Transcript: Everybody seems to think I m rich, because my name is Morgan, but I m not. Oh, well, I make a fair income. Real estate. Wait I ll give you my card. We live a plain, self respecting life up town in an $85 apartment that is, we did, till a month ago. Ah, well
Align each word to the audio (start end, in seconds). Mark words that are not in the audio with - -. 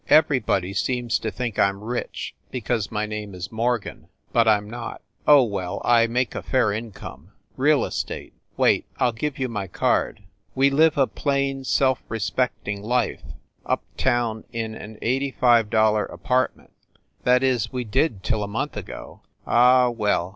Everybody 0.09 0.73
seems 0.73 1.19
to 1.19 1.29
think 1.29 1.59
I 1.59 1.69
m 1.69 1.83
rich, 1.83 2.33
because 2.49 2.91
my 2.91 3.05
name 3.05 3.35
is 3.35 3.51
Morgan, 3.51 4.07
but 4.33 4.47
I 4.47 4.57
m 4.57 4.67
not. 4.67 5.03
Oh, 5.27 5.43
well, 5.43 5.79
I 5.85 6.07
make 6.07 6.33
a 6.33 6.41
fair 6.41 6.71
income. 6.71 7.33
Real 7.55 7.85
estate. 7.85 8.33
Wait 8.57 8.87
I 8.97 9.09
ll 9.09 9.11
give 9.11 9.37
you 9.37 9.47
my 9.47 9.67
card. 9.67 10.23
We 10.55 10.71
live 10.71 10.97
a 10.97 11.05
plain, 11.05 11.63
self 11.65 12.01
respecting 12.09 12.81
life 12.81 13.21
up 13.63 13.83
town 13.95 14.43
in 14.51 14.73
an 14.73 14.97
$85 15.03 16.11
apartment 16.11 16.71
that 17.23 17.43
is, 17.43 17.71
we 17.71 17.83
did, 17.83 18.23
till 18.23 18.41
a 18.41 18.47
month 18.47 18.75
ago. 18.75 19.21
Ah, 19.45 19.91
well 19.91 20.29